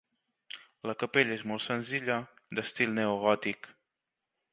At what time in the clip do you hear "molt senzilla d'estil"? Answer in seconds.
1.51-2.95